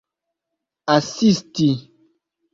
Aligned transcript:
asisti 0.95 1.69